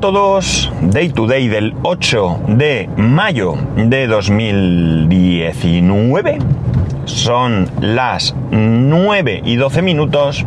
[0.00, 6.38] todos, Day to Day del 8 de mayo de 2019.
[7.04, 10.46] Son las 9 y 12 minutos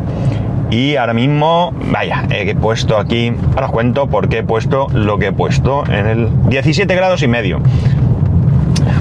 [0.70, 5.18] y ahora mismo, vaya, he puesto aquí, ahora os cuento por qué he puesto lo
[5.18, 7.60] que he puesto en el 17 grados y medio.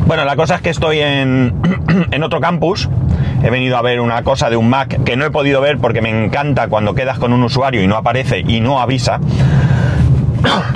[0.05, 1.55] Bueno, la cosa es que estoy en,
[2.11, 2.89] en otro campus,
[3.41, 6.01] he venido a ver una cosa de un Mac que no he podido ver porque
[6.01, 9.21] me encanta cuando quedas con un usuario y no aparece y no avisa.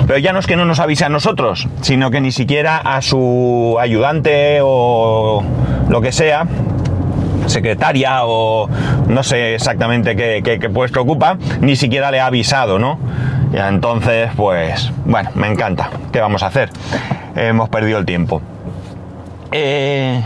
[0.06, 3.02] Pero ya no es que no nos avise a nosotros, sino que ni siquiera a
[3.02, 5.42] su ayudante o
[5.88, 6.46] lo que sea,
[7.46, 8.68] secretaria o
[9.08, 12.98] no sé exactamente qué, puesto ocupa, ni siquiera le ha avisado, ¿no?
[13.52, 15.90] Y entonces, pues, bueno, me encanta.
[16.12, 16.70] ¿Qué vamos a hacer?
[17.36, 18.42] Hemos perdido el tiempo.
[19.52, 20.20] Eh,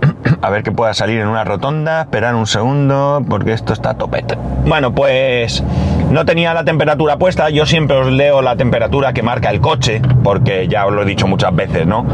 [0.42, 4.36] a ver que pueda salir en una rotonda, esperar un segundo, porque esto está topete.
[4.66, 5.62] Bueno, pues
[6.10, 10.00] no tenía la temperatura puesta, yo siempre os leo la temperatura que marca el coche,
[10.22, 12.06] porque ya os lo he dicho muchas veces, ¿no?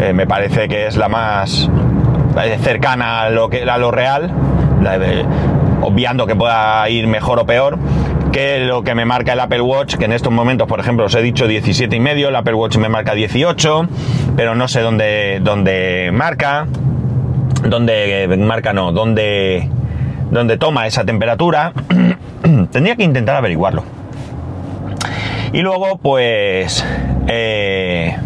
[0.00, 1.68] Eh, me parece que es la más
[2.42, 4.32] eh, cercana a lo, que, a lo real,
[5.82, 7.78] obviando que pueda ir mejor o peor
[8.32, 11.14] que lo que me marca el Apple Watch, que en estos momentos, por ejemplo, os
[11.14, 13.88] he dicho 17 y medio, el Apple Watch me marca 18,
[14.36, 16.66] pero no sé dónde, dónde marca,
[17.66, 19.70] dónde marca no, dónde,
[20.30, 21.72] dónde toma esa temperatura.
[22.70, 23.84] Tendría que intentar averiguarlo.
[25.52, 26.84] Y luego, pues...
[27.28, 28.16] Eh,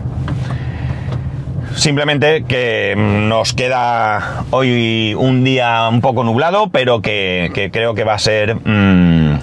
[1.75, 8.15] simplemente que nos queda hoy un día un poco nublado, pero que, creo que va
[8.15, 9.39] a ser mm,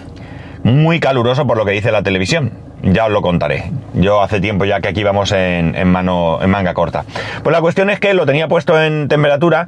[0.64, 2.52] muy caluroso por lo que dice la televisión.
[2.84, 3.72] Ya os lo contaré.
[3.96, 7.06] Yo hace tiempo ya que aquí vamos en, mano, en manga corta.
[7.42, 9.68] Pues la cuestión es que lo tenía puesto en temperatura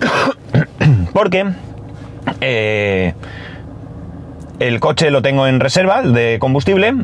[1.12, 1.44] porque
[2.40, 3.12] eh,
[4.58, 6.94] el coche lo tengo en reserva de combustible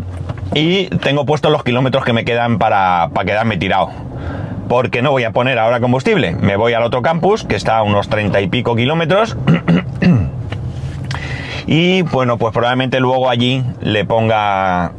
[0.55, 3.91] y tengo puestos los kilómetros que me quedan para, quedarme tirado.
[4.69, 6.35] Porque no voy a poner ahora combustible.
[6.35, 9.37] Me voy al otro campus, que está a unos 30 y pico kilómetros.
[11.67, 14.93] y bueno, pues probablemente luego allí le ponga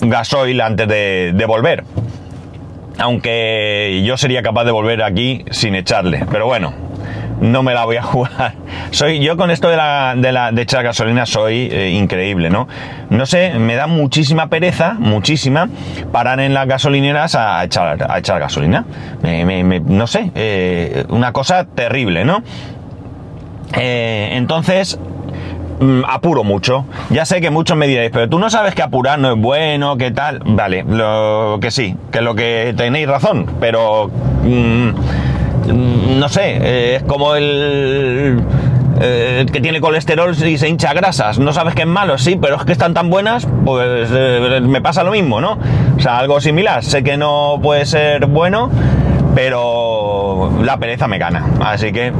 [0.00, 1.84] gasoil antes de volver.
[2.98, 6.24] Aunque yo sería capaz de volver aquí sin echarle.
[6.30, 6.72] Pero bueno,
[7.40, 8.54] no me la voy a jugar.
[8.90, 12.68] Soy, yo con esto de la, de, la, echar gasolina soy eh, increíble, ¿no?
[13.10, 15.68] No sé, me da muchísima pereza, muchísima,
[16.10, 18.84] parar en las gasolineras a echar, a echar gasolina.
[19.86, 22.42] no sé, eh, una cosa terrible, ¿no?
[23.74, 24.98] Eh, entonces,
[25.80, 26.84] mm, apuro mucho.
[27.10, 29.96] Ya sé que muchos me diréis, pero tú no sabes que apurar no es bueno,
[29.96, 30.40] que tal.
[30.44, 34.10] Vale, lo que sí, que lo que tenéis razón, pero...
[34.44, 34.90] Mm,
[35.66, 38.42] no sé, eh, es como el,
[39.00, 41.38] eh, que tiene colesterol y se hincha grasas.
[41.38, 44.80] No sabes que es malo, sí, pero es que están tan buenas, pues eh, me
[44.80, 45.58] pasa lo mismo, ¿no?
[45.96, 46.84] O sea, algo similar.
[46.84, 48.70] Sé que no puede ser bueno,
[49.34, 51.46] pero la pereza me gana.
[51.60, 52.12] Así que,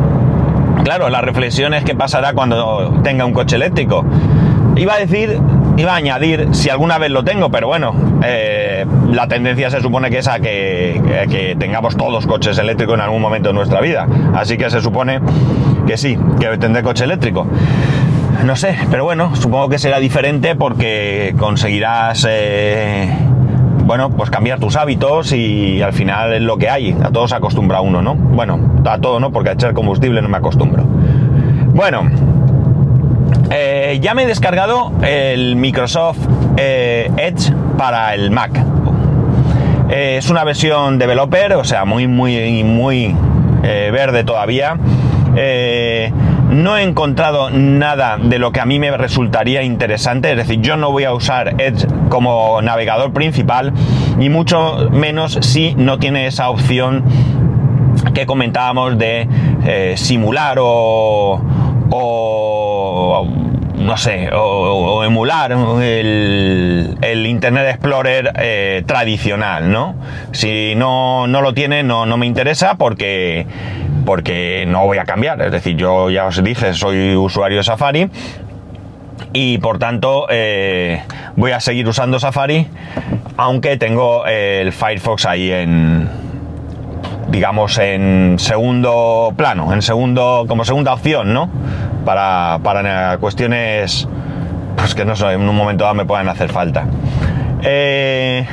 [0.84, 4.04] claro, la reflexión es qué pasará cuando tenga un coche eléctrico.
[4.76, 5.38] Iba a decir
[5.76, 7.94] Iba a añadir, si alguna vez lo tengo, pero bueno,
[8.24, 13.22] eh, la tendencia se supone que es a que, tengamos todos coches eléctricos en algún
[13.22, 14.06] momento de nuestra vida.
[14.34, 15.20] Así que se supone
[15.86, 17.46] que sí, que tendré coche eléctrico.
[18.44, 23.10] No sé, pero bueno, supongo que será diferente porque conseguirás, eh,
[23.84, 26.96] bueno, pues cambiar tus hábitos y al final es lo que hay.
[27.02, 28.14] A todos se acostumbra uno, ¿no?
[28.14, 30.84] Bueno, a todo no, porque a echar combustible no me acostumbro.
[31.74, 32.02] Bueno,
[33.50, 36.18] eh, ya me he descargado el Microsoft
[36.56, 38.52] eh, Edge para el Mac.
[39.90, 43.16] Eh, es una versión developer, o sea, muy, muy, muy
[43.62, 44.76] verde todavía.
[46.50, 50.76] no he encontrado nada de lo que a mí me resultaría interesante, es decir, yo
[50.76, 53.72] no voy a usar Edge como navegador principal,
[54.18, 57.04] y mucho menos si no tiene esa opción
[58.14, 61.40] que comentábamos de simular o
[63.90, 69.96] no sé, o, emular el, Internet Explorer eh, tradicional, ¿no?
[70.30, 73.48] Si no, no lo tiene, no, no me interesa porque,
[74.06, 75.42] porque no voy a cambiar.
[75.42, 78.08] Es decir, yo ya os dije, soy usuario de Safari
[79.32, 81.02] y por tanto eh,
[81.34, 82.68] voy a seguir usando Safari,
[83.36, 86.08] aunque tengo el Firefox ahí en,
[87.30, 91.48] digamos, en segundo plano, en segundo, como segunda opción, ¿no?
[92.04, 94.08] Para, para cuestiones,
[94.76, 96.86] pues que no sé, en un momento dado me puedan hacer falta.
[97.62, 98.46] Eh,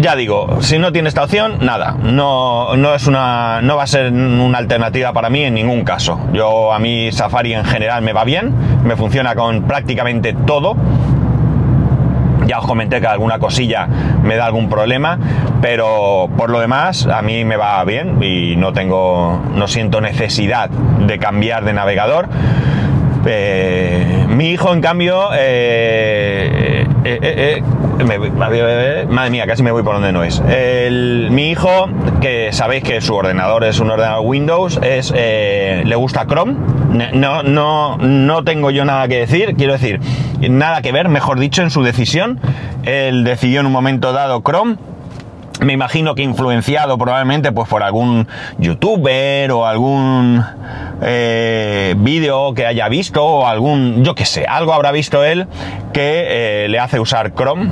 [0.00, 3.86] ya digo, si no tiene esta opción, nada, no, no es una, no va a
[3.86, 6.18] ser una alternativa para mí en ningún caso.
[6.32, 8.52] Yo a mí Safari en general me va bien,
[8.84, 10.76] me funciona con prácticamente todo.
[12.58, 13.86] Os comenté que alguna cosilla
[14.22, 15.18] me da algún problema,
[15.60, 20.70] pero por lo demás a mí me va bien y no tengo, no siento necesidad
[20.70, 22.28] de cambiar de navegador.
[23.26, 27.62] Eh, mi hijo, en cambio, eh, eh,
[28.36, 30.40] madre mía, casi me voy por donde no es.
[31.30, 31.88] mi hijo,
[32.20, 36.54] que sabéis que su ordenador es un ordenador Windows, es, le gusta Chrome.
[37.14, 40.00] No, no, no tengo yo nada que decir, quiero decir,
[40.48, 42.40] nada que ver, mejor dicho, en su decisión.
[42.84, 44.76] Él decidió en un momento dado Chrome
[45.64, 48.28] me imagino que influenciado probablemente pues por algún
[48.58, 50.44] youtuber o algún
[51.02, 55.46] eh, vídeo que haya visto o algún, yo que sé, algo habrá visto él
[55.92, 56.24] que
[56.64, 57.70] eh, le hace usar Chrome.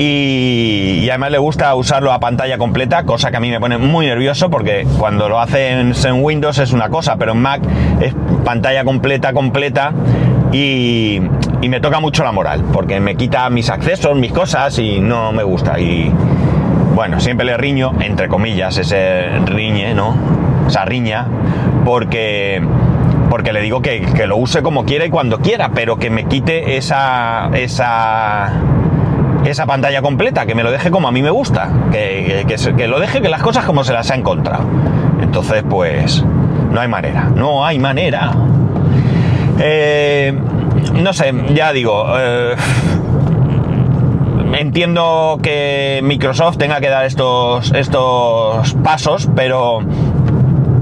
[0.00, 3.78] Y, y, además le gusta usarlo a pantalla completa, cosa que a mí me pone
[3.78, 7.62] muy nervioso porque cuando lo hace en Windows es una cosa, pero en Mac
[8.00, 8.14] es
[8.44, 9.92] pantalla completa, completa
[10.52, 11.20] y,
[11.66, 15.42] me toca mucho la moral, porque me quita mis accesos, mis cosas y no me
[15.42, 15.80] gusta.
[15.80, 16.12] Y
[16.94, 20.14] bueno, siempre le riño, entre comillas, ese riñe, ¿no?
[20.68, 21.26] Esa riña,
[21.84, 22.62] porque,
[23.30, 26.76] porque le digo que, lo use como quiera y cuando quiera, pero que me quite
[26.76, 28.52] esa, esa,
[29.44, 32.86] esa pantalla completa, que me lo deje como a mí me gusta, que, que, que
[32.86, 34.64] lo deje que las cosas como se las ha encontrado.
[35.20, 36.24] Entonces, pues,
[36.70, 38.32] no hay manera, no hay manera.
[39.58, 40.32] Eh,
[40.94, 42.54] no sé, ya digo, eh,
[44.58, 49.80] entiendo que Microsoft tenga que dar estos, estos pasos, pero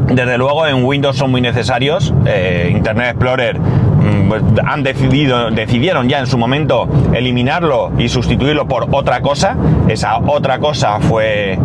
[0.08, 2.14] desde luego en Windows son muy necesarios.
[2.26, 8.66] Eh, Internet Explorer mm, pues, han decidido, decidieron ya en su momento eliminarlo y sustituirlo
[8.66, 9.56] por otra cosa.
[9.88, 11.58] Esa otra cosa fue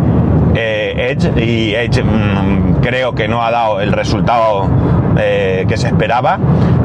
[0.54, 4.68] Edge y Edge mm, creo que no ha dado el resultado
[5.16, 6.38] que se esperaba.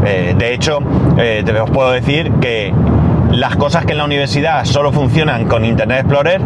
[0.05, 0.79] Eh, de hecho,
[1.17, 2.73] eh, te os puedo decir que
[3.31, 6.41] las cosas que en la universidad solo funcionan con Internet Explorer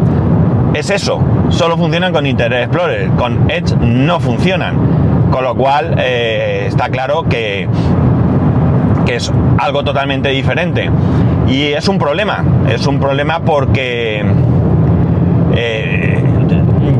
[0.74, 5.30] es eso, solo funcionan con Internet Explorer, con Edge no funcionan.
[5.30, 7.66] Con lo cual eh, está claro que,
[9.06, 10.90] que es algo totalmente diferente.
[11.48, 14.24] Y es un problema, es un problema porque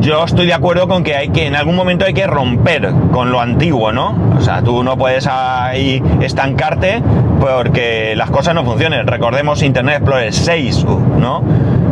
[0.03, 3.31] yo estoy de acuerdo con que hay que en algún momento hay que romper con
[3.31, 4.15] lo antiguo, ¿no?
[4.37, 7.01] O sea, tú no puedes ahí estancarte
[7.39, 9.07] porque las cosas no funcionen.
[9.07, 10.85] Recordemos Internet Explorer 6,
[11.19, 11.41] ¿no?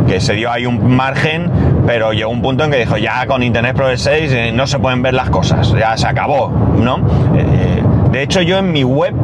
[0.06, 1.50] Que se dio ahí un margen,
[1.86, 4.78] pero llegó un punto en que dijo, ya con Internet Explorer 6 eh, no se
[4.78, 6.98] pueden ver las cosas, ya se acabó, ¿no?
[7.34, 9.14] Eh, de hecho, yo en mi web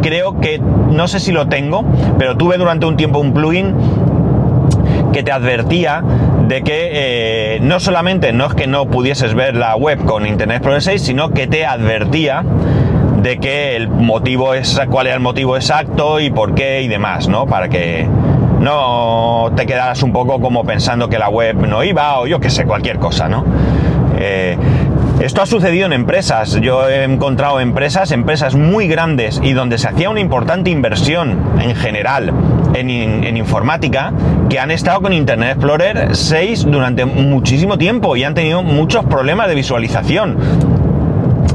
[0.00, 1.84] creo que, no sé si lo tengo,
[2.18, 3.74] pero tuve durante un tiempo un plugin
[5.12, 6.02] que te advertía
[6.48, 10.58] de que eh, no solamente no es que no pudieses ver la web con Internet
[10.58, 12.44] Explorer 6, sino que te advertía
[13.22, 17.28] de que el motivo es cuál era el motivo exacto y por qué y demás,
[17.28, 17.46] ¿no?
[17.46, 18.08] Para que
[18.60, 22.50] no te quedaras un poco como pensando que la web no iba o yo que
[22.50, 23.44] sé, cualquier cosa, ¿no?
[24.18, 24.56] Eh,
[25.20, 26.60] esto ha sucedido en empresas.
[26.60, 31.76] Yo he encontrado empresas, empresas muy grandes y donde se hacía una importante inversión en
[31.76, 32.32] general
[32.74, 34.12] en, informática
[34.48, 39.48] que han estado con Internet Explorer 6 durante muchísimo tiempo y han tenido muchos problemas
[39.48, 40.36] de visualización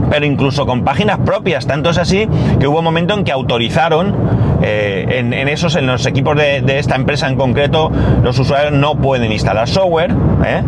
[0.09, 1.67] pero incluso con páginas propias.
[1.67, 2.29] Tanto es así
[2.59, 4.15] que hubo un momento en que autorizaron
[4.61, 7.91] eh, en, esos, en los equipos de, esta empresa en concreto,
[8.23, 10.11] los usuarios no pueden instalar software.
[10.45, 10.63] ¿eh?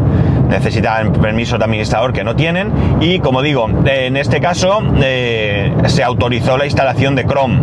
[0.50, 6.04] necesitan permiso de administrador que no tienen y como digo, en este caso eh, se
[6.04, 7.60] autorizó la instalación de Chrome.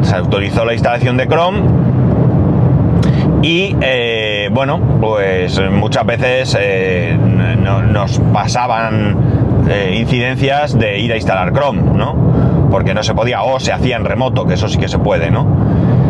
[0.00, 1.83] Se autorizó la instalación de Chrome
[3.44, 11.82] y eh, bueno, pues muchas veces eh, nos pasaban incidencias de ir a instalar Chrome,
[11.94, 12.68] ¿no?
[12.70, 15.30] Porque no se podía o se hacía en remoto, que eso sí que se puede,
[15.30, 15.46] ¿no?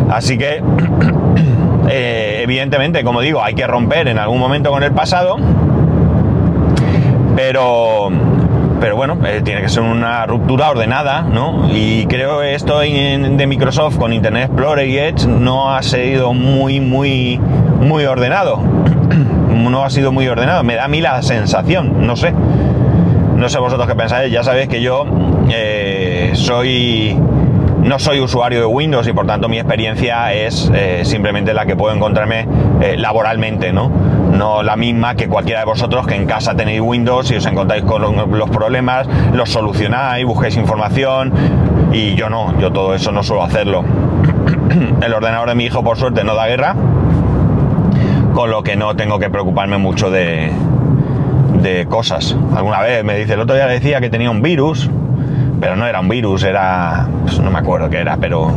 [0.09, 0.63] Así que,
[1.89, 5.37] evidentemente, como digo, hay que romper en algún momento con el pasado
[7.35, 8.09] pero,
[8.79, 11.69] pero bueno, eh, tiene que ser una ruptura ordenada, ¿no?
[11.71, 16.79] Y creo que esto de Microsoft con Internet Explorer y Edge no ha sido muy,
[16.79, 17.39] muy,
[17.79, 18.59] muy ordenado.
[19.55, 20.63] No ha sido muy ordenado.
[20.63, 22.33] Me da a mí la sensación, no sé.
[23.35, 24.31] No sé vosotros qué pensáis.
[24.31, 25.05] Ya sabéis que yo
[25.49, 27.17] eh, soy
[27.85, 31.75] no soy usuario de Windows y por tanto mi experiencia es eh, simplemente la que
[31.75, 32.47] puedo encontrarme
[32.97, 33.89] laboralmente, ¿no?
[34.35, 37.83] no la misma que cualquiera de vosotros que en casa tenéis Windows y os encontráis
[37.83, 41.31] con los problemas, los solucionáis, busquéis información
[41.91, 43.83] y yo no, yo todo eso no suelo hacerlo.
[45.01, 46.75] El ordenador de mi hijo por suerte no da guerra,
[48.33, 50.51] con lo que no tengo que preocuparme mucho de,
[51.61, 52.35] de cosas.
[52.55, 54.89] Alguna vez me dice, el otro día le decía que tenía un virus,
[55.59, 58.53] pero no era un virus, era, pues no me acuerdo qué era, pero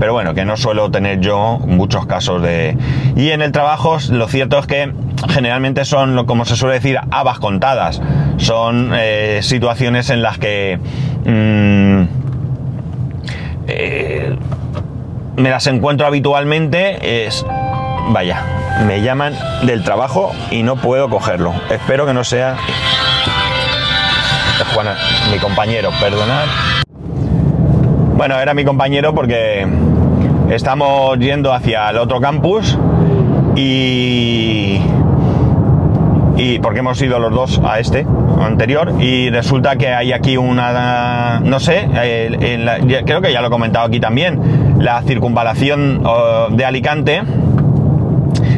[0.00, 2.74] pero bueno, que no suelo tener yo muchos casos de...
[3.16, 4.94] Y en el trabajo lo cierto es que
[5.28, 8.00] generalmente son, como se suele decir, habas contadas.
[8.38, 10.78] Son eh, situaciones en las que...
[11.26, 12.04] Mm,
[13.68, 14.36] eh,
[15.36, 17.44] me las encuentro habitualmente es...
[18.08, 18.42] Vaya,
[18.86, 19.34] me llaman
[19.64, 21.52] del trabajo y no puedo cogerlo.
[21.68, 22.56] Espero que no sea...
[24.64, 24.96] Juana,
[25.30, 26.46] mi compañero, perdonad.
[28.16, 29.66] Bueno, era mi compañero porque
[30.50, 32.78] estamos yendo hacia el otro campus
[33.56, 34.80] y,
[36.36, 38.06] y porque hemos ido los dos a este
[38.40, 41.88] anterior y resulta que hay aquí una, no sé,
[43.06, 46.02] creo que ya lo he comentado aquí también, la circunvalación
[46.50, 47.22] de Alicante.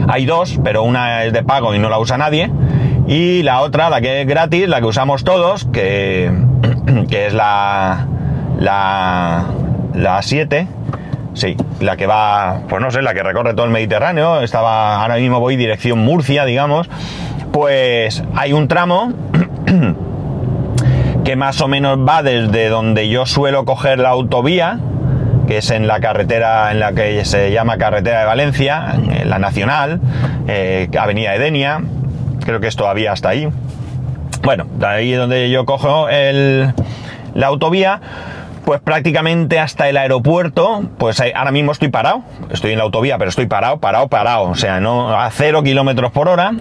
[0.08, 2.50] Hay dos, pero una es de pago y no la usa nadie.
[3.12, 6.32] Y la otra, la que es gratis, la que usamos todos, que,
[7.10, 8.06] que es la,
[8.58, 9.44] la,
[9.92, 10.66] la 7,
[11.34, 15.16] sí, la que va, pues no sé, la que recorre todo el Mediterráneo, estaba, ahora
[15.16, 16.88] mismo voy dirección Murcia, digamos,
[17.52, 19.12] pues hay un tramo
[21.24, 24.78] que más o menos va desde donde yo suelo coger la autovía,
[25.46, 29.38] que es en la carretera en la que se llama Carretera de Valencia, en la
[29.38, 30.00] Nacional,
[30.48, 31.82] eh, Avenida Edenia,
[32.44, 33.48] creo que es todavía hasta ahí.
[34.42, 36.72] Bueno, de ahí donde yo cojo el,
[37.34, 38.00] la autovía,
[38.64, 43.28] pues prácticamente hasta el aeropuerto, pues ahora mismo estoy parado, estoy en la autovía, pero
[43.30, 46.52] estoy parado, parado, parado, o sea, no a cero kilómetros por hora.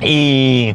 [0.00, 0.74] Y,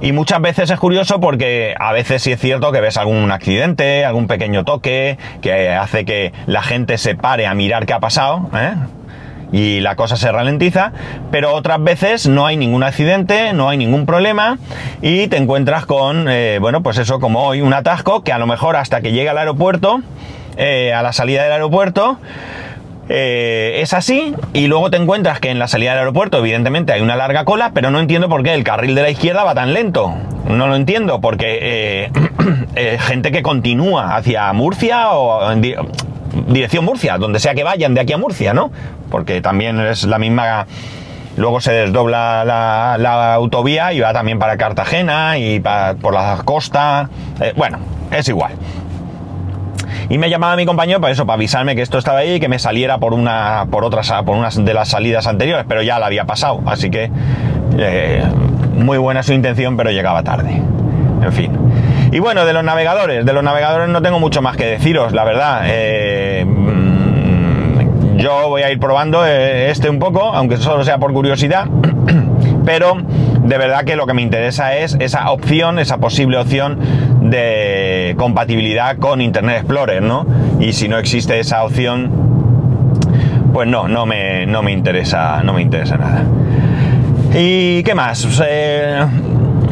[0.00, 4.04] y muchas veces es curioso porque a veces sí es cierto que ves algún accidente,
[4.04, 8.48] algún pequeño toque que hace que la gente se pare a mirar qué ha pasado,
[8.54, 8.74] ¿eh?
[9.52, 10.92] Y la cosa se ralentiza,
[11.30, 14.58] pero otras veces no hay ningún accidente, no hay ningún problema
[15.02, 18.46] y te encuentras con, eh, bueno, pues eso como hoy, un atasco que a lo
[18.46, 20.00] mejor hasta que llega al aeropuerto,
[20.56, 22.18] eh, a la salida del aeropuerto,
[23.08, 27.02] eh, es así y luego te encuentras que en la salida del aeropuerto evidentemente hay
[27.02, 29.74] una larga cola, pero no entiendo por qué el carril de la izquierda va tan
[29.74, 30.14] lento.
[30.48, 32.10] No lo entiendo porque
[33.00, 35.52] gente que continúa hacia Murcia o
[36.48, 38.70] dirección Murcia, donde sea que vayan de aquí a Murcia, ¿no?
[39.10, 40.66] Porque también es la misma...
[41.36, 47.08] Luego se desdobla la, autovía y va también para Cartagena y por la costa.
[47.40, 47.78] Eh, bueno,
[48.10, 48.52] es igual.
[50.08, 52.48] Y me llamaba mi compañero para eso, para avisarme que esto estaba ahí y que
[52.48, 56.06] me saliera por una, por otras, por unas de las salidas anteriores, pero ya la
[56.06, 57.10] había pasado, así que
[57.78, 58.22] eh,
[58.74, 60.60] muy buena su intención, pero llegaba tarde.
[61.22, 61.52] En fin.
[62.10, 65.24] Y bueno, de los navegadores, de los navegadores no tengo mucho más que deciros, la
[65.24, 65.62] verdad.
[65.66, 71.12] Eh, mm, yo voy a ir probando eh, este un poco, aunque solo sea por
[71.12, 71.66] curiosidad,
[72.64, 76.78] pero de verdad que lo que me interesa es esa opción, esa posible opción
[77.22, 80.26] de compatibilidad con Internet Explorer, ¿no?
[80.60, 82.10] Y si no existe esa opción,
[83.52, 86.24] pues no, no me, no me interesa, no me interesa nada.
[87.34, 88.28] ¿Y qué más?
[88.46, 89.06] Eh,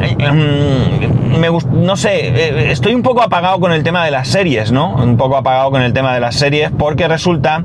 [0.01, 4.95] me no sé, eh, estoy un poco apagado con el tema de las series, ¿no?
[4.95, 7.65] Un poco apagado con el tema de las series porque resulta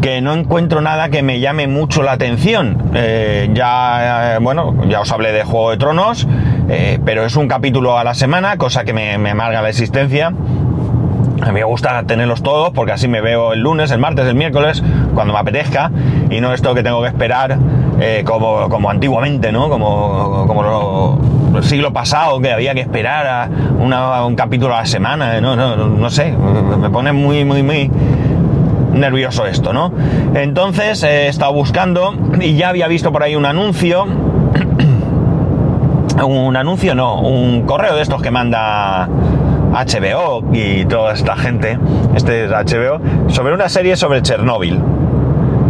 [0.00, 2.90] que no encuentro nada que me llame mucho la atención.
[2.94, 6.26] Eh, ya, eh, bueno, ya os hablé de Juego de Tronos,
[7.04, 10.32] pero es un capítulo a la semana, cosa que me amarga la existencia.
[11.46, 14.34] A mí me gusta tenerlos todos porque así me veo el lunes, el martes, el
[14.34, 14.82] miércoles,
[15.14, 15.92] cuando me apetezca
[16.28, 17.56] y no esto que tengo que esperar
[18.24, 19.68] como, como, antiguamente, ¿no?
[19.68, 21.20] Como, como
[21.56, 23.48] el siglo pasado que había que esperar a,
[24.24, 27.92] un capítulo a la semana, no, no, no sé, me pone muy, muy, muy
[28.92, 29.92] nervioso esto, ¿no?
[30.34, 34.04] Entonces he estado buscando y ya había visto por ahí un anuncio,
[36.26, 39.08] un anuncio no, un correo de estos que manda
[39.84, 41.78] HBO y toda esta gente,
[42.14, 44.80] este es HBO, sobre una serie sobre Chernóbil.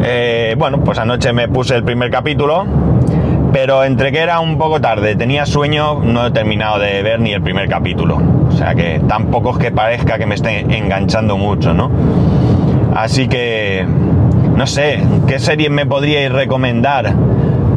[0.03, 2.67] Eh, bueno, pues anoche me puse el primer capítulo
[3.57, 7.33] pero entre que era un poco tarde, tenía sueño, no he terminado de ver ni
[7.33, 8.21] el primer capítulo.
[8.49, 11.91] O sea que tampoco es que parezca que me esté enganchando mucho, ¿no?
[12.95, 13.87] Así que,
[14.55, 17.15] no sé, ¿qué series me podríais recomendar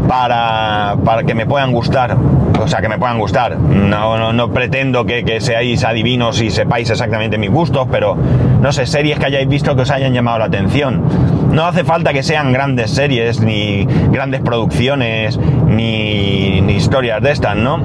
[0.09, 2.17] para, para que me puedan gustar?
[2.59, 3.57] O sea, que me puedan gustar.
[3.57, 8.17] No, no, pretendo que, que, seáis adivinos y sepáis exactamente mis gustos, pero
[8.59, 11.03] no sé, series que hayáis visto que os hayan llamado la atención.
[11.51, 17.79] No hace falta que sean grandes series, ni grandes producciones, ni, historias de estas, ¿no?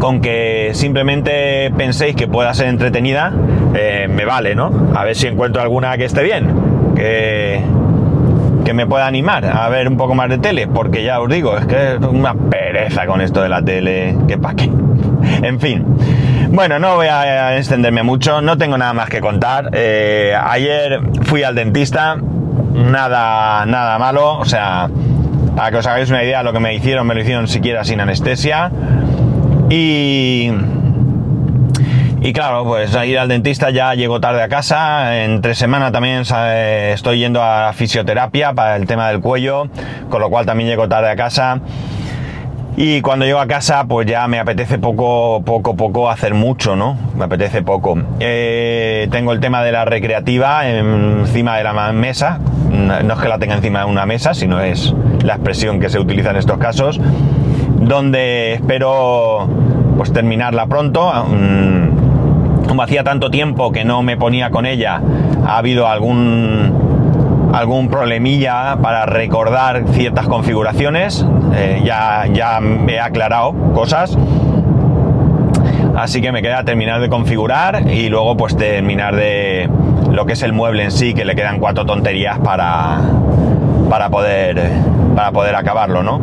[0.00, 3.30] Con que simplemente penséis que pueda ser entretenida,
[3.74, 4.70] eh, me vale, ¿no?
[4.94, 6.94] A ver si encuentro alguna que esté bien.
[6.96, 7.62] Que,
[8.64, 11.56] que me pueda animar a ver un poco más de tele, porque ya os digo,
[11.56, 14.64] es que es una pereza con esto de la tele, que pa' qué.
[15.42, 15.84] en fin.
[16.50, 19.70] Bueno, no voy a extenderme mucho, no tengo nada más que contar.
[19.72, 22.16] Eh, ayer fui al dentista,
[22.74, 24.90] nada, nada malo, o sea,
[25.56, 28.00] para que os hagáis una idea, lo que me hicieron, me lo hicieron siquiera sin
[28.00, 28.70] anestesia.
[29.70, 30.50] Y
[32.24, 35.24] y claro, pues a ir al dentista ya llego tarde a casa.
[35.24, 39.68] En tres semanas también estoy yendo a fisioterapia para el tema del cuello,
[40.08, 41.60] con lo cual también llego tarde a casa.
[42.76, 46.96] Y cuando llego a casa, pues ya me apetece poco, poco, poco hacer mucho, ¿no?
[47.16, 47.98] Me apetece poco.
[48.20, 52.38] Eh, tengo el tema de la recreativa encima de la mesa.
[52.70, 55.98] No es que la tenga encima de una mesa, sino es la expresión que se
[55.98, 57.00] utiliza en estos casos.
[57.80, 59.48] Donde espero
[59.96, 61.12] pues terminarla pronto.
[62.72, 65.02] Como hacía tanto tiempo que no me ponía con ella,
[65.46, 71.22] ha habido algún, algún problemilla para recordar ciertas configuraciones.
[71.54, 74.16] Eh, ya, ya he aclarado cosas.
[75.94, 79.68] Así que me queda terminar de configurar y luego pues terminar de
[80.10, 83.02] lo que es el mueble en sí, que le quedan cuatro tonterías para,
[83.90, 84.62] para, poder,
[85.14, 86.22] para poder acabarlo, ¿no?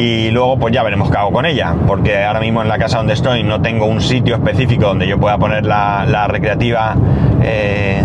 [0.00, 2.96] Y luego pues ya veremos qué hago con ella, porque ahora mismo en la casa
[2.98, 6.96] donde estoy no tengo un sitio específico donde yo pueda poner la, recreativa
[7.42, 8.02] eh,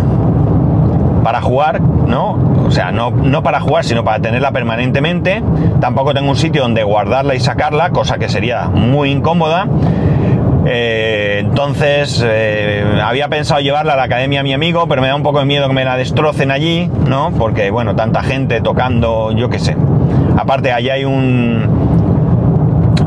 [1.24, 2.38] para jugar, ¿no?
[2.66, 5.42] O sea, no, no, para jugar, sino para tenerla permanentemente.
[5.80, 9.68] Tampoco tengo un sitio donde guardarla y sacarla, cosa que sería muy incómoda.
[10.68, 15.16] Eh, entonces, eh, había pensado llevarla a la academia a mi amigo, pero me da
[15.16, 17.32] un poco de miedo que me la destrocen allí, ¿no?
[17.38, 19.78] Porque, bueno, tanta gente tocando, yo qué sé.
[20.38, 21.85] Aparte, allí hay un,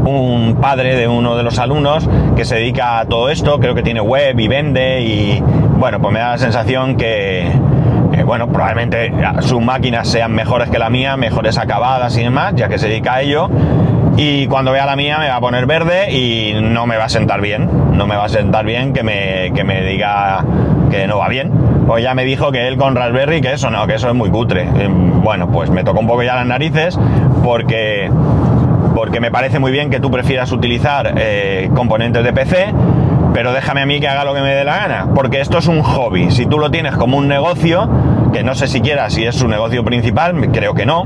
[0.09, 3.83] un padre de uno de los alumnos que se dedica a todo esto, creo que
[3.83, 5.43] tiene web y vende y
[5.79, 7.51] bueno, pues me da la sensación que,
[8.25, 12.79] bueno, probablemente sus máquinas sean mejores que la mía, mejores acabadas y demás, ya que
[12.79, 13.49] se dedica a ello.
[14.17, 17.09] Y cuando vea la mía me va a poner verde y no me va a
[17.09, 17.71] sentar bien.
[17.97, 20.45] No me va a sentar bien que me, que me diga
[20.91, 21.53] que no va bien.
[21.87, 24.31] Pues ya me dijo que él con Raspberry, que eso no, que eso es muy
[24.31, 24.69] cutre.
[24.89, 26.99] Bueno, pues me tocó un poco ya las narices
[27.45, 28.11] porque,
[28.99, 32.75] porque me parece muy bien que tú prefieras utilizar eh, componentes de PC,
[33.33, 35.69] pero déjame a mí que haga lo que me dé la gana, porque esto es
[35.69, 36.33] un hobby.
[36.33, 37.89] Si tú lo tienes como un negocio,
[38.33, 41.05] que no sé siquiera si es su negocio principal, creo que no,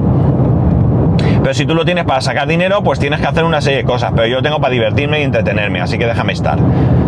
[1.42, 3.85] pero si tú lo tienes para sacar dinero, pues tienes que hacer una serie de
[3.85, 4.12] cosas.
[4.14, 6.59] Pero yo tengo para divertirme y entretenerme, así que déjame estar.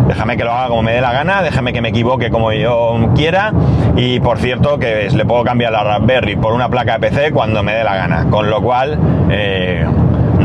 [0.07, 3.11] Déjame que lo haga como me dé la gana, déjame que me equivoque como yo
[3.15, 3.53] quiera.
[3.95, 7.63] Y por cierto, que le puedo cambiar la Raspberry por una placa de PC cuando
[7.63, 8.27] me dé la gana.
[8.29, 8.99] Con lo cual,
[9.31, 9.85] eh,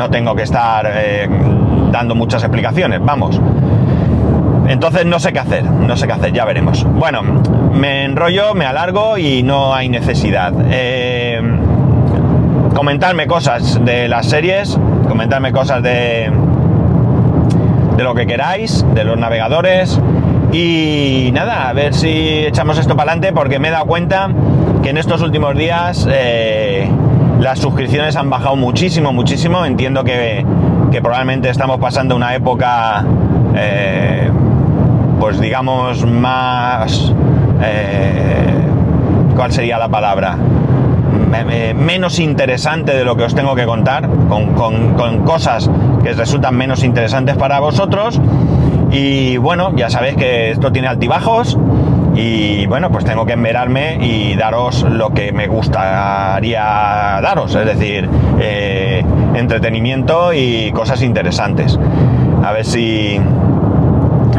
[0.01, 1.29] no tengo que estar eh,
[1.93, 3.01] dando muchas explicaciones.
[3.05, 3.39] Vamos.
[4.67, 6.85] Entonces no sé qué hacer, no sé qué hacer, ya veremos.
[6.85, 7.21] Bueno,
[7.75, 10.55] me enrollo, me alargo y no hay necesidad.
[10.71, 11.43] Eh,
[12.75, 16.33] comentarme cosas de las series, comentarme cosas de,
[17.99, 20.01] de lo que queráis, de los navegadores.
[20.51, 24.31] Y nada, a ver si echamos esto para adelante porque me he dado cuenta
[24.83, 26.89] que en estos últimos días eh,
[27.40, 29.64] las suscripciones han bajado muchísimo, muchísimo.
[29.64, 30.44] Entiendo que,
[31.03, 33.05] probablemente estamos pasando una época,
[33.57, 34.31] eh,
[35.18, 37.12] pues digamos, más...
[37.62, 38.66] Eh,
[39.35, 40.37] ¿Cuál sería la palabra?
[41.76, 45.70] menos interesante de lo que os tengo que contar, con, cosas
[46.03, 48.20] que resultan menos interesantes para vosotros.
[48.90, 51.57] Y bueno, ya sabéis que esto tiene altibajos
[52.21, 56.61] y bueno, pues tengo que enverarme y daros lo que me gustaría
[57.23, 59.03] daros, es decir, eh,
[59.35, 61.79] entretenimiento y cosas interesantes.
[62.45, 63.19] A ver si,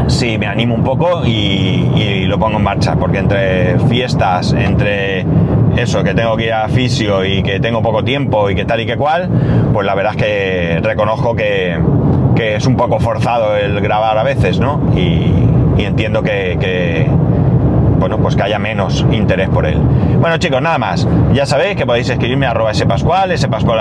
[0.06, 5.26] si me animo un poco y, lo pongo en marcha, porque entre fiestas, entre
[5.76, 8.80] eso, que tengo que ir a fisio y que tengo poco tiempo y que tal
[8.80, 9.28] y que cual,
[9.72, 11.78] pues la verdad es que reconozco que,
[12.36, 14.80] es un poco forzado el grabar a veces, ¿no?
[14.96, 15.32] Y,
[15.78, 17.08] entiendo que,
[18.02, 19.78] bueno, pues que haya menos interés por él.
[19.78, 21.06] Bueno chicos, nada más.
[21.34, 23.78] Ya sabéis que podéis escribirme a arroba spascual, spascual.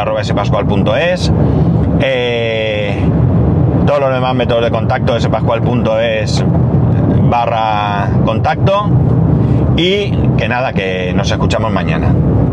[2.02, 3.04] Eh,
[3.88, 6.46] todos los demás métodos de contacto, spascual.es
[7.24, 8.92] barra contacto.
[9.76, 12.14] Y que nada, que nos escuchamos mañana.